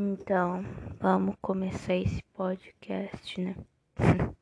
[0.00, 0.62] Então,
[1.00, 3.56] vamos começar esse podcast, né?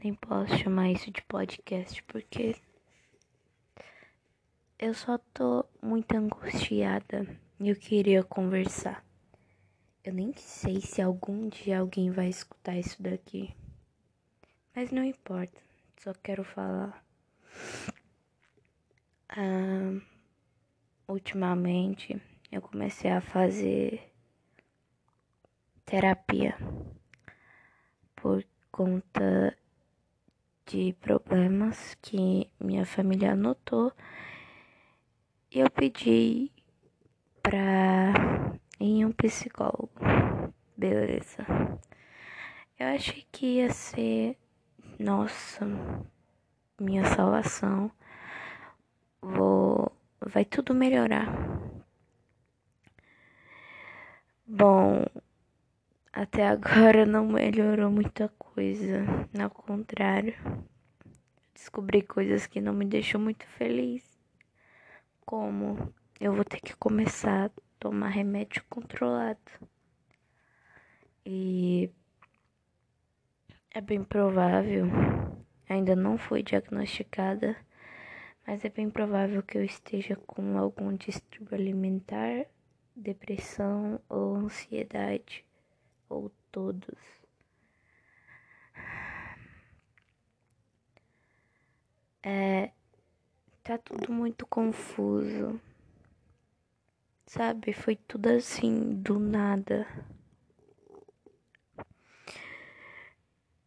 [0.00, 2.54] Nem posso chamar isso de podcast porque
[4.78, 7.26] eu só tô muito angustiada
[7.58, 9.04] e eu queria conversar.
[10.04, 13.52] Eu nem sei se algum dia alguém vai escutar isso daqui.
[14.72, 15.60] Mas não importa,
[15.96, 17.04] só quero falar.
[19.30, 20.00] Ah,
[21.08, 24.07] ultimamente eu comecei a fazer
[25.88, 26.54] terapia
[28.14, 29.56] por conta
[30.66, 33.90] de problemas que minha família notou
[35.50, 36.52] e eu pedi
[37.42, 38.12] pra
[38.78, 39.90] ir em um psicólogo.
[40.76, 41.46] Beleza.
[42.78, 44.36] Eu achei que ia ser,
[44.98, 45.66] nossa,
[46.78, 47.90] minha salvação.
[49.22, 51.32] Vou, vai tudo melhorar.
[54.46, 55.04] Bom,
[56.12, 59.04] até agora não melhorou muita coisa.
[59.40, 60.34] Ao contrário,
[61.54, 64.04] descobri coisas que não me deixam muito feliz.
[65.24, 69.38] Como eu vou ter que começar a tomar remédio controlado.
[71.24, 71.90] E
[73.70, 74.86] é bem provável,
[75.68, 77.54] ainda não fui diagnosticada,
[78.46, 82.46] mas é bem provável que eu esteja com algum distúrbio alimentar,
[82.96, 85.44] depressão ou ansiedade
[86.08, 86.98] ou todos.
[92.22, 92.72] É,
[93.62, 95.60] tá tudo muito confuso.
[97.26, 99.86] Sabe, foi tudo assim, do nada.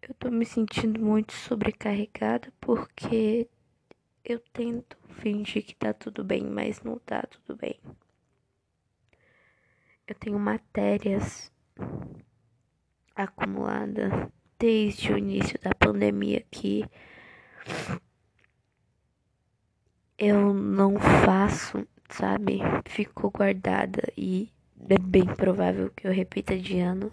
[0.01, 3.47] Eu tô me sentindo muito sobrecarregada porque
[4.25, 7.79] eu tento fingir que tá tudo bem, mas não tá tudo bem.
[10.07, 11.51] Eu tenho matérias
[13.15, 16.85] acumulada desde o início da pandemia que
[20.17, 22.59] eu não faço, sabe?
[22.85, 24.51] Ficou guardada e
[24.89, 27.11] é bem provável que eu repita de ano.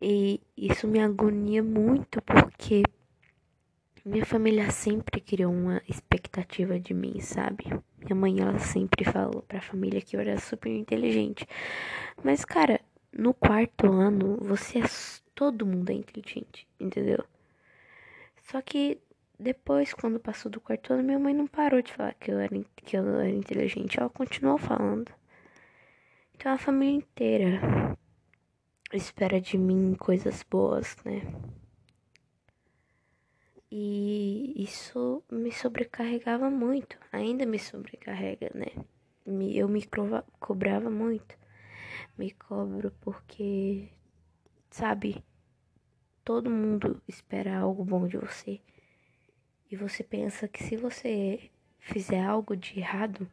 [0.00, 2.82] E isso me agonia muito porque
[4.04, 7.64] minha família sempre criou uma expectativa de mim, sabe?
[7.98, 11.46] Minha mãe, ela sempre falou pra família que eu era super inteligente.
[12.24, 12.80] Mas, cara,
[13.12, 14.82] no quarto ano, você é.
[15.34, 17.24] Todo mundo é inteligente, entendeu?
[18.42, 18.98] Só que
[19.38, 22.54] depois, quando passou do quarto ano, minha mãe não parou de falar que eu era,
[22.76, 23.98] que eu era inteligente.
[23.98, 25.10] Ela continuou falando.
[26.34, 27.98] Então a família inteira
[28.92, 31.22] espera de mim coisas boas, né?
[33.70, 36.98] E isso me sobrecarregava muito.
[37.10, 38.66] Ainda me sobrecarrega, né?
[39.54, 39.82] Eu me
[40.38, 41.41] cobrava muito
[42.16, 43.88] me cobro porque,
[44.70, 45.24] sabe,
[46.24, 48.60] todo mundo espera algo bom de você.
[49.70, 53.28] E você pensa que se você fizer algo de errado,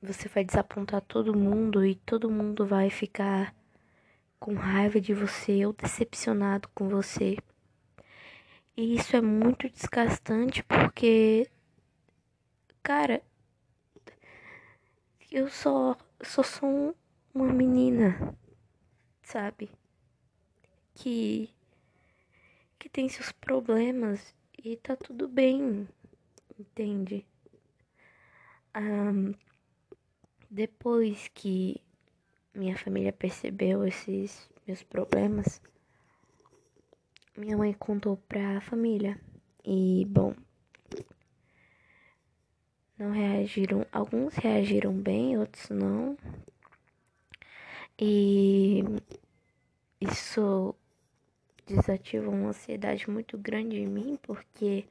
[0.00, 3.54] você vai desapontar todo mundo e todo mundo vai ficar
[4.38, 7.36] com raiva de você ou decepcionado com você.
[8.76, 11.50] E isso é muito desgastante porque,
[12.82, 13.20] cara,
[15.30, 16.94] eu só, só sou um
[17.44, 18.36] uma menina,
[19.22, 19.70] sabe?
[20.94, 21.50] Que
[22.78, 25.88] que tem seus problemas e tá tudo bem,
[26.58, 27.26] entende?
[28.76, 29.34] Um,
[30.50, 31.80] depois que
[32.54, 35.60] minha família percebeu esses meus problemas,
[37.36, 39.18] minha mãe contou pra família.
[39.64, 40.34] E, bom,
[42.98, 43.86] não reagiram.
[43.92, 46.16] Alguns reagiram bem, outros não.
[48.00, 48.84] E
[50.00, 50.74] isso
[51.66, 54.86] desativa uma ansiedade muito grande em mim, porque,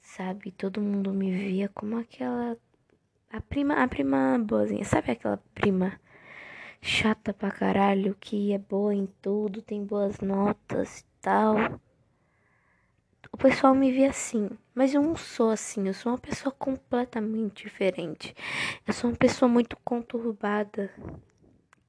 [0.00, 2.56] sabe, todo mundo me via como aquela.
[3.30, 6.00] A prima, a prima boazinha, sabe aquela prima
[6.80, 11.56] chata pra caralho, que é boa em tudo, tem boas notas e tal.
[13.30, 17.64] O pessoal me vê assim, mas eu não sou assim, eu sou uma pessoa completamente
[17.64, 18.34] diferente.
[18.86, 20.90] Eu sou uma pessoa muito conturbada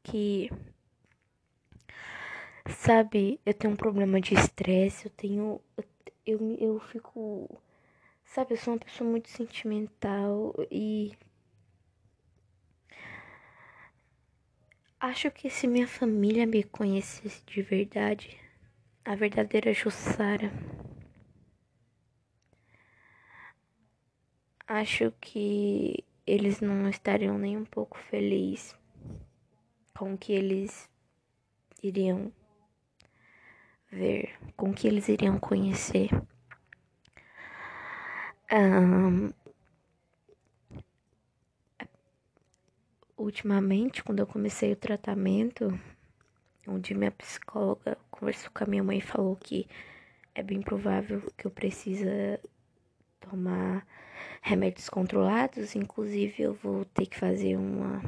[0.10, 0.50] que
[2.68, 5.86] sabe, eu tenho um problema de estresse, eu tenho eu,
[6.26, 7.50] eu, eu fico
[8.26, 11.14] sabe, eu sou uma pessoa muito sentimental e
[15.00, 18.40] acho que se minha família me conhecesse de verdade,
[19.04, 20.52] a verdadeira Jussara,
[24.68, 28.79] acho que eles não estariam nem um pouco felizes
[30.00, 30.90] com que eles
[31.84, 32.32] iriam
[33.92, 36.10] ver, com que eles iriam conhecer.
[38.50, 39.30] Um,
[43.18, 45.78] ultimamente, quando eu comecei o tratamento,
[46.66, 49.68] onde minha psicóloga conversou com a minha mãe e falou que
[50.34, 52.40] é bem provável que eu precisa
[53.20, 53.86] tomar
[54.42, 58.02] remédios controlados, inclusive eu vou ter que fazer uma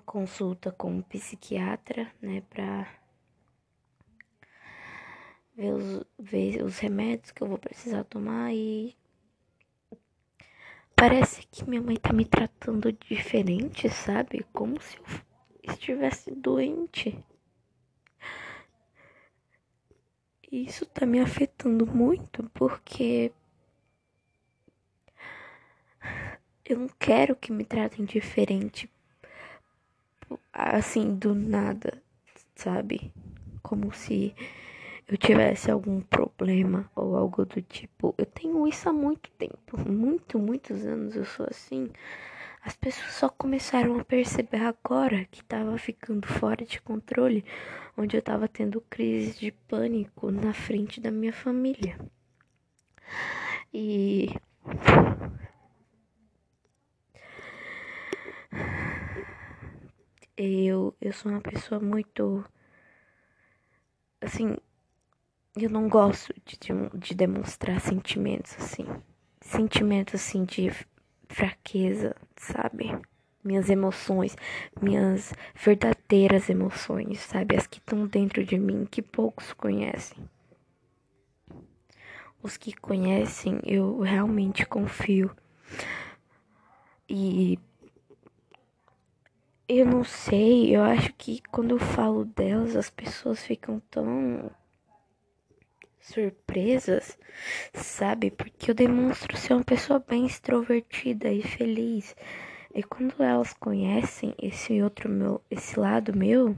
[0.00, 2.88] uma consulta com um psiquiatra, né, para
[5.54, 8.96] ver os, ver os remédios que eu vou precisar tomar e
[10.96, 14.44] parece que minha mãe tá me tratando diferente, sabe?
[14.52, 15.04] Como se eu
[15.70, 17.22] estivesse doente.
[20.50, 23.32] Isso tá me afetando muito porque
[26.64, 28.90] eu não quero que me tratem diferente
[30.52, 32.02] assim do nada,
[32.54, 33.12] sabe?
[33.62, 34.34] Como se
[35.08, 38.14] eu tivesse algum problema ou algo do tipo.
[38.16, 41.90] Eu tenho isso há muito tempo, muito, muitos anos eu sou assim.
[42.62, 47.44] As pessoas só começaram a perceber agora que tava ficando fora de controle,
[47.96, 51.98] onde eu tava tendo crise de pânico na frente da minha família.
[53.72, 54.28] E
[60.40, 62.44] eu eu sou uma pessoa muito
[64.20, 64.56] assim,
[65.56, 66.58] eu não gosto de,
[66.98, 68.86] de demonstrar sentimentos assim,
[69.40, 70.70] sentimentos assim de
[71.28, 72.90] fraqueza, sabe?
[73.42, 74.36] Minhas emoções,
[74.80, 77.56] minhas verdadeiras emoções, sabe?
[77.56, 80.18] As que estão dentro de mim, que poucos conhecem.
[82.42, 85.34] Os que conhecem, eu realmente confio.
[87.08, 87.58] E
[89.78, 94.50] eu não sei, eu acho que quando eu falo delas, as pessoas ficam tão
[96.00, 97.16] surpresas,
[97.72, 98.32] sabe?
[98.32, 102.16] Porque eu demonstro ser uma pessoa bem extrovertida e feliz.
[102.74, 106.56] E quando elas conhecem esse outro meu, esse lado meu,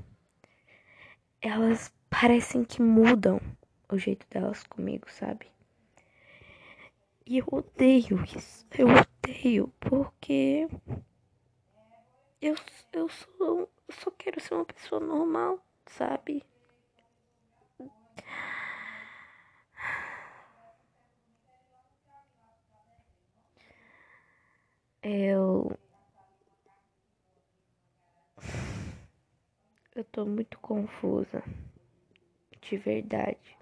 [1.40, 3.40] elas parecem que mudam
[3.90, 5.46] o jeito delas comigo, sabe?
[7.26, 8.66] E eu odeio isso.
[8.76, 10.66] Eu odeio porque
[12.42, 12.56] eu,
[12.92, 16.44] eu, sou, eu só quero ser uma pessoa normal, sabe?
[25.00, 25.78] Eu.
[29.94, 31.44] Eu tô muito confusa.
[32.60, 33.56] De verdade.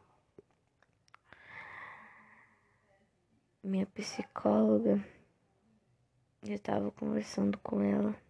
[3.63, 5.05] Minha psicóloga.
[6.43, 8.30] Eu tava conversando com ela.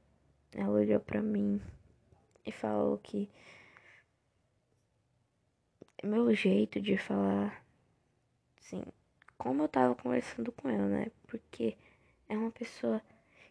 [0.52, 1.60] Ela olhou pra mim
[2.44, 3.28] e falou que
[6.02, 7.62] meu jeito de falar,
[8.58, 8.82] assim,
[9.36, 11.06] como eu tava conversando com ela, né?
[11.26, 11.76] Porque
[12.28, 13.02] é uma pessoa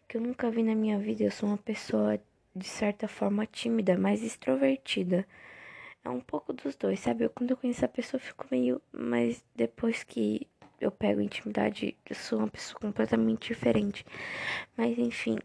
[0.08, 1.24] que eu nunca vi na minha vida.
[1.24, 2.20] Eu sou uma pessoa,
[2.54, 5.26] de certa forma, tímida, mas extrovertida.
[6.04, 7.24] É um pouco dos dois, sabe?
[7.24, 8.80] Eu, quando eu conheço a pessoa, eu fico meio.
[8.92, 10.46] Mas depois que
[10.80, 14.04] eu pego intimidade, eu sou uma pessoa completamente diferente.
[14.76, 15.38] Mas enfim,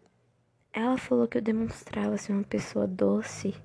[0.75, 3.55] ela falou que eu demonstrava ser uma pessoa doce.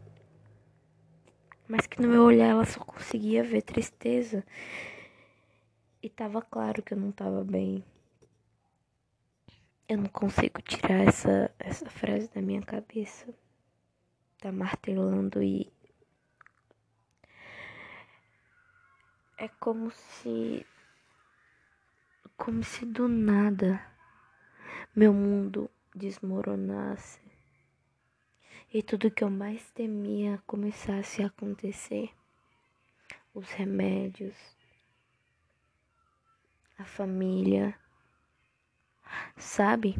[1.66, 4.44] Mas que no meu olhar ela só conseguia ver tristeza.
[6.00, 7.84] E tava claro que eu não tava bem.
[9.88, 13.26] Eu não consigo tirar essa, essa frase da minha cabeça.
[14.38, 15.70] Tá martelando e.
[19.36, 20.64] É como se.
[22.36, 23.84] Como se do nada
[24.94, 27.20] meu mundo desmoronasse
[28.72, 32.10] e tudo que eu mais temia começasse a acontecer.
[33.34, 34.36] Os remédios,
[36.78, 37.78] a família
[39.36, 39.96] sabe?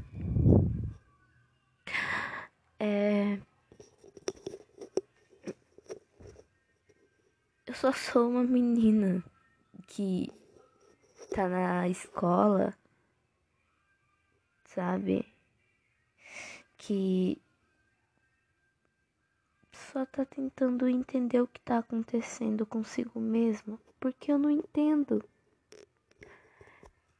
[2.78, 3.38] É.
[7.66, 9.22] Eu só sou uma menina
[9.86, 10.30] que
[11.34, 12.74] tá na escola,
[14.64, 15.26] sabe?
[16.82, 17.36] Que
[19.70, 25.22] só tá tentando entender o que tá acontecendo consigo mesma, porque eu não entendo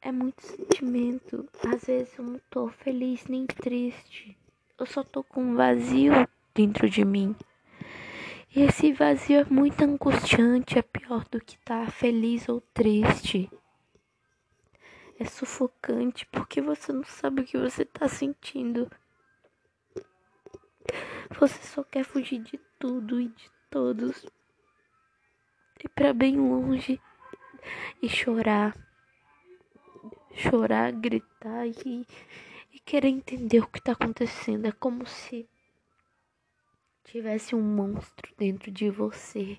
[0.03, 1.49] é muito sentimento.
[1.67, 4.37] Às vezes eu não tô feliz nem triste.
[4.79, 6.13] Eu só tô com um vazio
[6.55, 7.37] dentro de mim.
[8.55, 13.51] E esse vazio é muito angustiante, é pior do que estar tá feliz ou triste.
[15.19, 18.91] É sufocante porque você não sabe o que você tá sentindo.
[21.39, 24.27] Você só quer fugir de tudo e de todos.
[25.83, 27.01] Ir pra bem longe
[28.03, 28.77] e chorar.
[30.35, 32.07] Chorar, gritar e,
[32.73, 34.67] e querer entender o que tá acontecendo.
[34.67, 35.49] É como se
[37.05, 39.59] tivesse um monstro dentro de você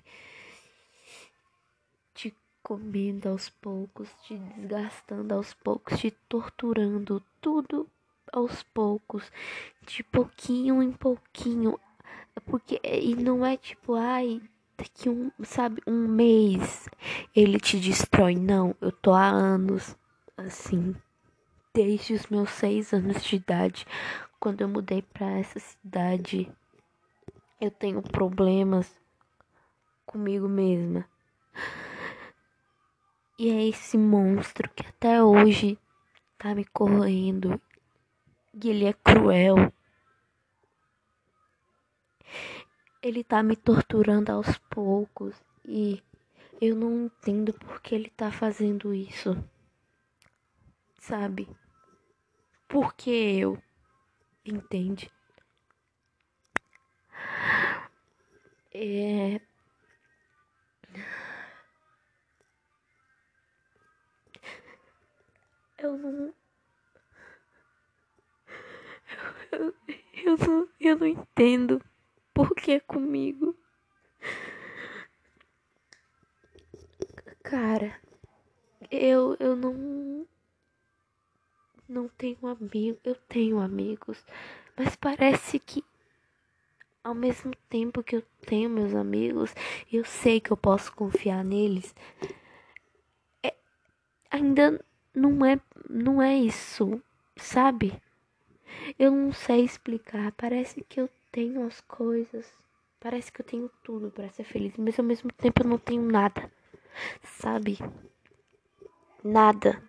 [2.14, 7.90] te comendo aos poucos, te desgastando aos poucos, te torturando, tudo
[8.32, 9.30] aos poucos,
[9.86, 11.78] de pouquinho em pouquinho.
[12.46, 14.40] Porque e não é tipo, ai,
[14.76, 16.88] daqui um, sabe, um mês
[17.36, 18.34] ele te destrói.
[18.34, 19.96] Não, eu tô há anos
[20.36, 20.96] assim,
[21.74, 23.86] desde os meus seis anos de idade,
[24.40, 26.50] quando eu mudei para essa cidade
[27.62, 28.92] eu tenho problemas
[30.04, 31.08] comigo mesma.
[33.38, 35.78] E é esse monstro que até hoje
[36.36, 37.60] tá me corroendo.
[38.54, 39.72] E ele é cruel.
[43.02, 46.02] Ele tá me torturando aos poucos e
[46.60, 49.36] eu não entendo por que ele tá fazendo isso.
[51.00, 51.48] Sabe?
[52.68, 53.60] Por que eu?
[54.44, 55.10] Entende?
[58.72, 59.40] É...
[65.78, 66.41] Eu não.
[69.52, 69.74] Eu,
[70.24, 71.80] eu, não, eu não entendo
[72.34, 73.56] por que comigo.
[77.42, 78.00] Cara,
[78.90, 80.26] eu, eu não.
[81.88, 82.98] Não tenho amigo.
[83.04, 84.24] Eu tenho amigos,
[84.76, 85.84] mas parece que
[87.04, 89.52] ao mesmo tempo que eu tenho meus amigos,
[89.92, 91.94] eu sei que eu posso confiar neles.
[93.42, 93.54] É,
[94.30, 94.82] ainda
[95.14, 97.02] não é, não é isso,
[97.36, 97.92] sabe?
[98.98, 100.32] Eu não sei explicar.
[100.32, 102.52] Parece que eu tenho as coisas.
[103.00, 106.02] Parece que eu tenho tudo para ser feliz, mas ao mesmo tempo eu não tenho
[106.02, 106.50] nada.
[107.22, 107.78] Sabe?
[109.24, 109.82] Nada.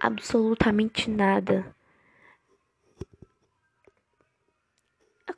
[0.00, 1.74] Absolutamente nada.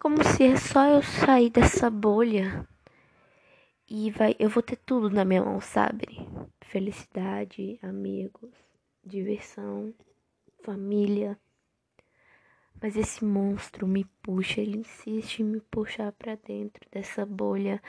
[0.06, 2.64] como se é só eu sair dessa bolha
[3.90, 6.06] e vai, eu vou ter tudo na minha mão, sabe?
[6.60, 8.50] Felicidade, amigos,
[9.04, 9.92] diversão,
[10.62, 11.36] família.
[12.80, 17.82] Mas esse monstro me puxa, ele insiste em me puxar para dentro dessa bolha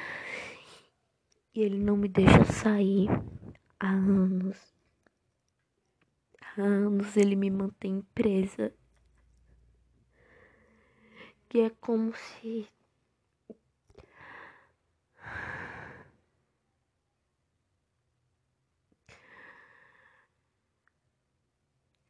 [1.53, 3.07] e ele não me deixa sair
[3.79, 4.57] há anos.
[6.41, 8.73] Há anos ele me mantém presa
[11.49, 12.67] que é como se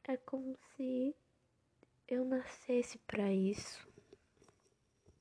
[0.07, 1.15] é como se
[2.07, 3.87] eu nascesse para isso,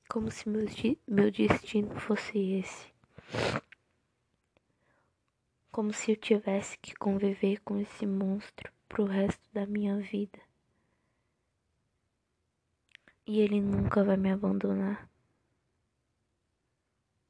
[0.09, 0.65] como se meu,
[1.07, 2.93] meu destino fosse esse,
[5.71, 10.39] como se eu tivesse que conviver com esse monstro pro resto da minha vida
[13.27, 15.09] e ele nunca vai me abandonar.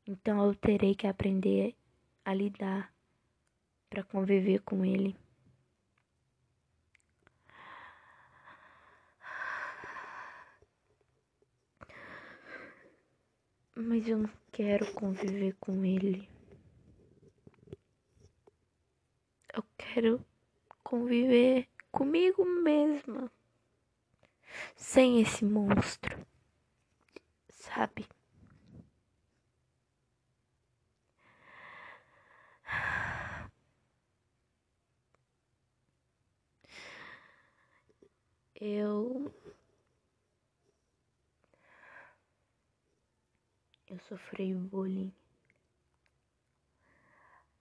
[0.06, 1.76] Então eu terei que aprender
[2.24, 2.94] a lidar
[3.90, 5.18] para conviver com ele.
[13.80, 16.28] Mas eu não quero conviver com ele.
[19.54, 20.26] Eu quero
[20.84, 23.32] conviver comigo mesma
[24.76, 26.26] sem esse monstro,
[27.52, 28.08] sabe?
[38.60, 39.32] Eu.
[43.90, 45.14] Eu sofri bullying.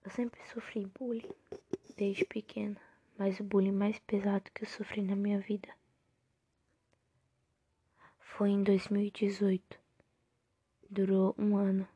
[0.03, 1.29] Eu sempre sofri bullying
[1.95, 2.75] desde pequena,
[3.17, 5.73] mas o bullying mais pesado que eu sofri na minha vida
[8.19, 9.79] foi em 2018.
[10.89, 11.87] Durou um ano.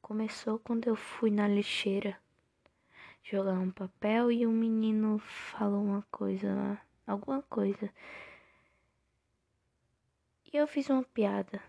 [0.00, 2.16] Começou quando eu fui na lixeira
[3.24, 7.92] jogar um papel e um menino falou uma coisa lá, alguma coisa.
[10.52, 11.60] E eu fiz uma piada.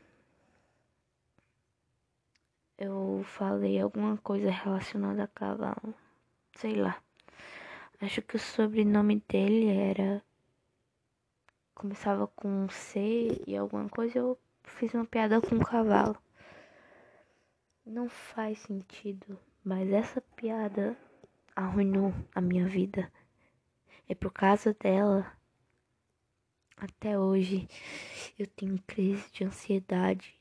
[2.77, 5.96] Eu falei alguma coisa relacionada a cavalo,
[6.55, 7.01] sei lá.
[8.00, 10.24] Acho que o sobrenome dele era
[11.74, 16.15] começava com C e alguma coisa, eu fiz uma piada com um cavalo.
[17.86, 20.96] Não faz sentido, mas essa piada
[21.55, 23.12] arruinou a minha vida.
[24.07, 25.31] É por causa dela
[26.77, 27.67] Até hoje
[28.38, 30.38] eu tenho crise de ansiedade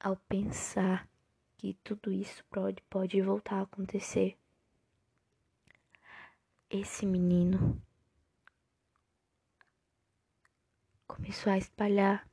[0.00, 1.06] ao pensar
[1.58, 4.36] que tudo isso pode, pode voltar a acontecer.
[6.70, 7.80] Esse menino
[11.06, 12.26] começou a espalhar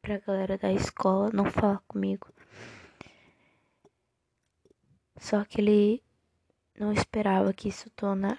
[0.00, 2.32] pra galera da escola não falar comigo.
[5.18, 6.02] Só que ele
[6.78, 8.38] não esperava que isso tona,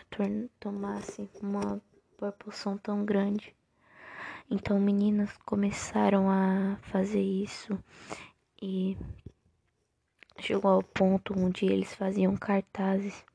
[0.59, 1.79] tomasse uma
[2.17, 3.55] proporção tão grande.
[4.50, 7.77] Então meninas começaram a fazer isso
[8.61, 8.95] e
[10.39, 13.25] chegou ao ponto onde eles faziam cartazes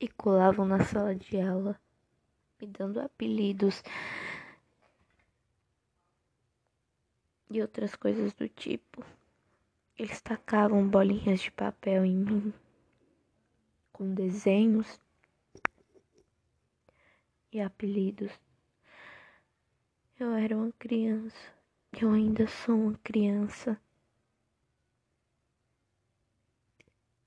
[0.00, 1.78] e colavam na sala de aula,
[2.60, 3.82] me dando apelidos
[7.50, 9.04] e outras coisas do tipo.
[9.96, 12.54] Eles tacavam bolinhas de papel em mim
[13.94, 15.00] com desenhos
[17.52, 18.32] e apelidos.
[20.18, 21.54] Eu era uma criança.
[21.96, 23.80] Eu ainda sou uma criança.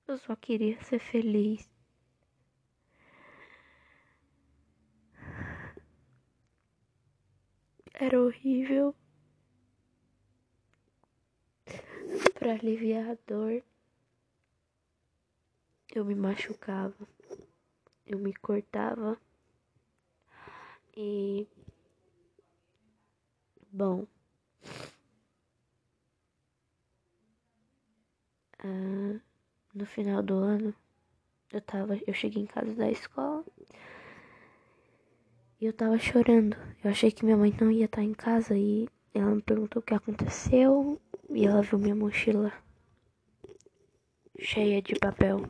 [0.06, 1.66] Eu só queria ser feliz.
[7.94, 8.94] Era horrível.
[12.34, 13.62] Para aliviar a dor,
[15.94, 17.08] eu me machucava,
[18.06, 19.18] eu me cortava
[20.96, 21.46] e.
[23.72, 24.06] Bom.
[28.60, 29.20] Ah,
[29.74, 30.74] no final do ano,
[31.52, 31.98] eu tava.
[32.06, 33.44] Eu cheguei em casa da escola.
[35.60, 36.56] E eu tava chorando.
[36.82, 39.84] Eu achei que minha mãe não ia estar em casa e ela me perguntou o
[39.84, 41.00] que aconteceu
[41.30, 42.52] e ela viu minha mochila
[44.38, 45.42] cheia de papel.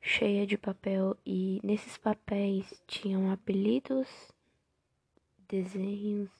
[0.00, 4.08] Cheia de papel e nesses papéis tinham apelidos,
[5.48, 6.30] desenhos,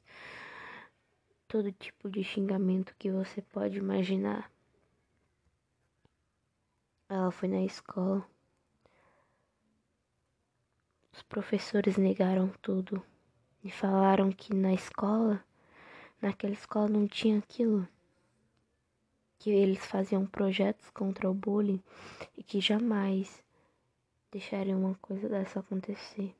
[1.48, 4.50] todo tipo de xingamento que você pode imaginar.
[7.08, 8.26] Ela foi na escola.
[11.12, 13.00] Os professores negaram tudo
[13.62, 15.42] e falaram que na escola,
[16.20, 17.88] naquela escola não tinha aquilo
[19.38, 21.80] que eles faziam projetos contra o bullying
[22.36, 23.42] e que jamais
[24.32, 26.34] deixariam uma coisa dessa acontecer.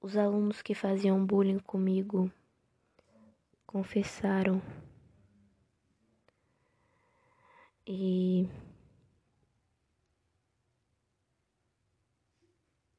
[0.00, 2.32] Os alunos que faziam bullying comigo
[3.66, 4.62] confessaram
[7.90, 8.46] e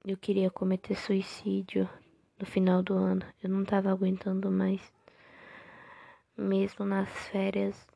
[0.04, 1.88] eu queria cometer suicídio
[2.39, 3.23] no final do ano.
[3.43, 4.82] Eu não estava aguentando mais.
[6.36, 7.88] Mesmo nas férias,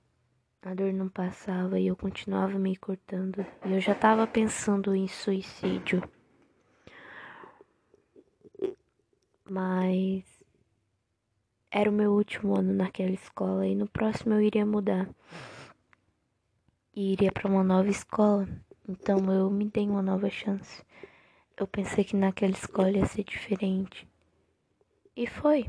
[0.61, 3.43] a dor não passava e eu continuava me cortando.
[3.65, 6.07] E eu já estava pensando em suicídio.
[9.49, 10.23] Mas
[11.71, 15.09] era o meu último ano naquela escola e no próximo eu iria mudar.
[16.95, 18.47] E iria para uma nova escola.
[18.87, 20.83] Então eu me dei uma nova chance.
[21.57, 24.07] Eu pensei que naquela escola ia ser diferente.
[25.15, 25.65] E foi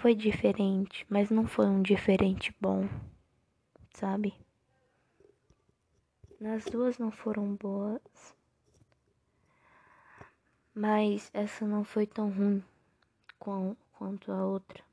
[0.00, 2.88] foi diferente, mas não foi um diferente bom,
[3.92, 4.32] sabe?
[6.40, 8.34] Nas duas não foram boas,
[10.74, 12.64] mas essa não foi tão ruim
[13.38, 14.89] quanto a outra.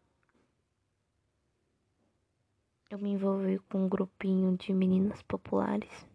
[2.89, 6.07] Eu me envolvi com um grupinho de meninas populares.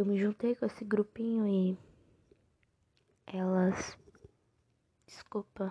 [0.00, 1.78] Eu me juntei com esse grupinho e
[3.26, 3.98] elas.
[5.06, 5.70] Desculpa,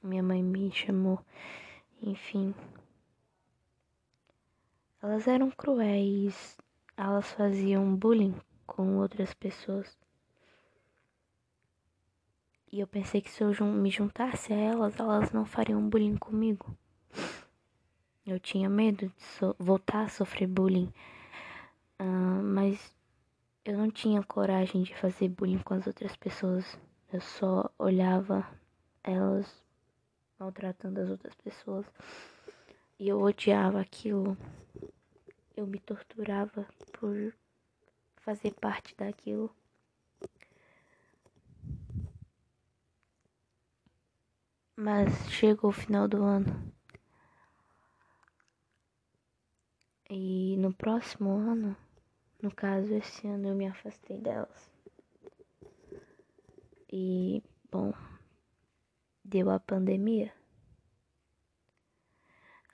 [0.00, 1.18] minha mãe me chamou.
[2.00, 2.54] Enfim.
[5.02, 6.56] Elas eram cruéis.
[6.96, 9.98] Elas faziam bullying com outras pessoas.
[12.72, 16.76] E eu pensei que se eu me juntasse a elas, elas não fariam bullying comigo.
[18.24, 20.92] Eu tinha medo de so voltar a sofrer bullying
[22.00, 22.96] Uh, mas
[23.62, 26.78] eu não tinha coragem de fazer bullying com as outras pessoas.
[27.12, 28.48] Eu só olhava
[29.04, 29.62] elas
[30.38, 31.84] maltratando as outras pessoas.
[32.98, 34.34] E eu odiava aquilo.
[35.54, 37.34] Eu me torturava por
[38.16, 39.54] fazer parte daquilo.
[44.82, 46.72] Mas chegou o final do ano.
[50.08, 51.76] E no próximo ano
[52.42, 54.70] no caso, esse ano eu me afastei delas.
[56.90, 57.92] E, bom,
[59.22, 60.32] deu a pandemia.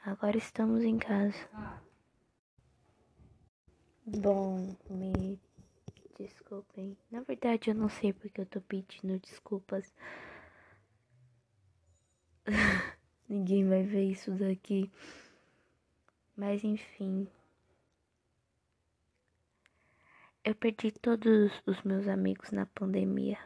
[0.05, 1.49] Agora estamos em casa.
[4.07, 5.41] Bom, me
[6.17, 6.97] desculpem.
[7.11, 9.93] Na verdade, eu não sei porque eu tô pedindo desculpas.
[13.29, 14.91] Ninguém vai ver isso daqui.
[16.37, 17.29] Mas enfim.
[20.45, 23.39] Eu perdi todos os meus amigos na pandemia.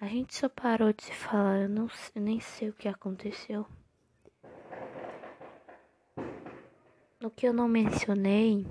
[0.00, 3.64] A gente só parou de se falar, eu, não, nem sei o que aconteceu.
[7.22, 8.66] O que eu não mencionei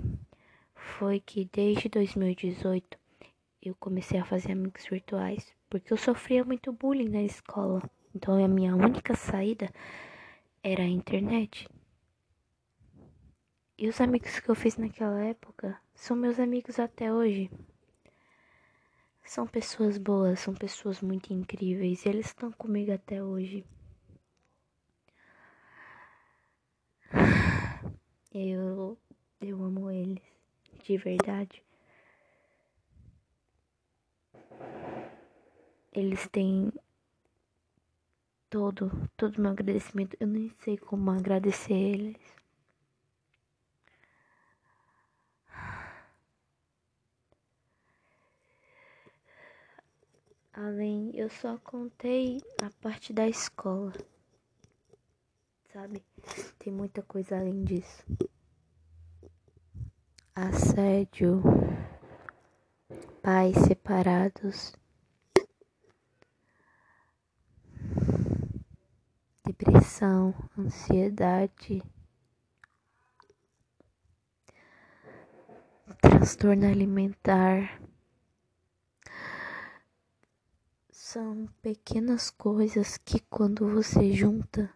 [0.74, 2.98] foi que desde 2018
[3.62, 7.80] eu comecei a fazer amigos virtuais, porque eu sofria muito bullying na escola.
[8.14, 9.72] Então a minha única saída
[10.62, 11.66] era a internet.
[13.78, 17.50] E os amigos que eu fiz naquela época são meus amigos até hoje.
[19.24, 23.64] São pessoas boas, são pessoas muito incríveis e eles estão comigo até hoje.
[28.34, 28.96] Eu,
[29.42, 30.22] eu amo eles,
[30.84, 31.62] de verdade.
[35.92, 36.72] Eles têm
[38.48, 40.16] todo, todo meu agradecimento.
[40.18, 42.16] Eu nem sei como agradecer eles.
[50.52, 53.92] Além, eu só contei a parte da escola.
[55.72, 56.04] Sabe?
[56.58, 58.04] Tem muita coisa além disso.
[60.34, 61.42] Assédio,
[63.22, 64.74] pais separados,
[69.44, 71.82] depressão, ansiedade,
[76.00, 77.82] transtorno alimentar.
[80.90, 84.72] São pequenas coisas que quando você junta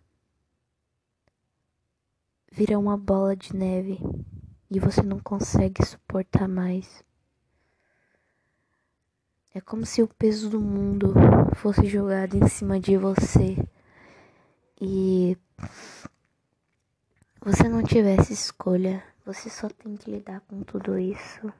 [2.50, 3.98] vira uma bola de neve
[4.70, 7.04] e você não consegue suportar mais.
[9.54, 11.14] É como se o peso do mundo
[11.54, 13.56] fosse jogado em cima de você
[14.80, 15.36] e
[17.40, 21.52] você não tivesse escolha, você só tem que lidar com tudo isso.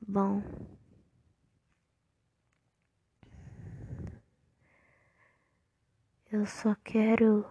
[0.00, 0.42] Bom,
[6.30, 7.44] eu só quero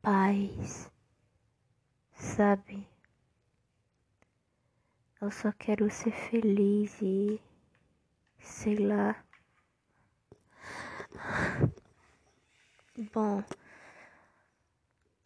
[0.00, 0.90] paz,
[2.14, 2.86] sabe?
[5.20, 7.40] Eu só quero ser feliz e
[8.38, 9.24] sei lá.
[13.12, 13.42] Bom,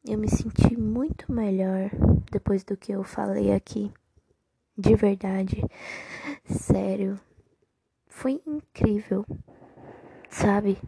[0.05, 1.91] eu me senti muito melhor
[2.31, 3.93] depois do que eu falei aqui.
[4.79, 5.63] De verdade.
[6.45, 7.19] Sério.
[8.07, 9.25] Foi incrível.
[10.31, 10.79] Sabe?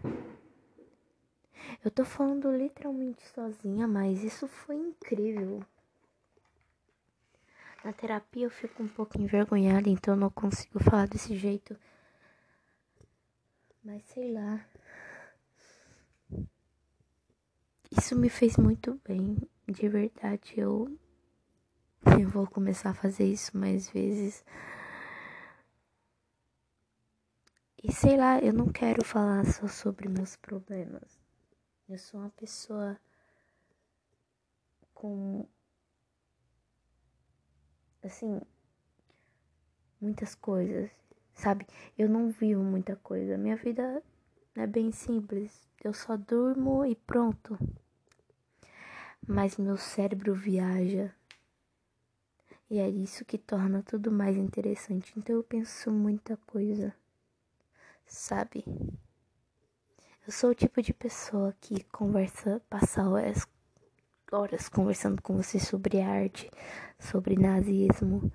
[1.84, 5.62] Eu tô falando literalmente sozinha, mas isso foi incrível.
[7.84, 11.76] Na terapia eu fico um pouco envergonhada, então não consigo falar desse jeito.
[13.82, 14.64] Mas sei lá.
[17.90, 19.36] Isso me fez muito bem.
[19.66, 20.98] De verdade, eu
[22.18, 24.44] eu vou começar a fazer isso mais vezes.
[27.82, 31.18] E sei lá, eu não quero falar só sobre meus problemas.
[31.88, 32.98] Eu sou uma pessoa
[34.94, 35.46] com
[38.02, 38.40] assim
[40.00, 40.90] muitas coisas,
[41.34, 41.66] sabe?
[41.96, 43.38] Eu não vivo muita coisa.
[43.38, 44.02] Minha vida
[44.62, 45.60] é bem simples.
[45.82, 47.58] Eu só durmo e pronto.
[49.26, 51.12] Mas meu cérebro viaja
[52.70, 55.12] e é isso que torna tudo mais interessante.
[55.16, 56.94] Então eu penso muita coisa,
[58.06, 58.64] sabe?
[60.26, 63.46] Eu sou o tipo de pessoa que conversa, passa horas,
[64.30, 66.50] horas conversando com você sobre arte,
[66.98, 68.30] sobre nazismo,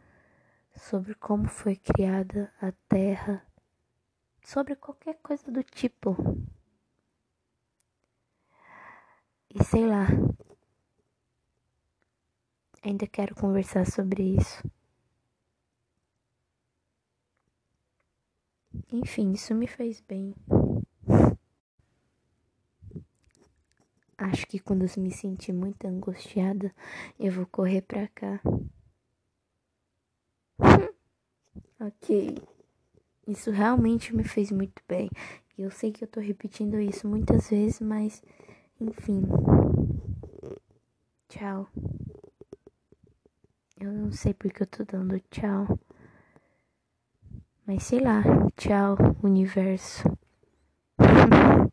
[0.76, 3.46] sobre como foi criada a Terra,
[4.44, 6.16] sobre qualquer coisa do tipo.
[9.50, 10.08] E sei lá,
[12.86, 14.62] Ainda quero conversar sobre isso.
[18.92, 20.36] Enfim, isso me fez bem.
[24.18, 26.76] Acho que quando me sentir muito angustiada,
[27.18, 28.42] eu vou correr pra cá.
[31.80, 32.53] ok.
[33.28, 35.10] Isso realmente me fez muito bem.
[35.58, 38.22] E eu sei que eu tô repetindo isso muitas vezes, mas
[38.80, 39.24] enfim.
[41.30, 41.68] Tchau.
[43.80, 45.80] Eu não sei porque eu tô dando tchau.
[47.66, 48.22] Mas sei lá,
[48.56, 50.04] tchau, universo.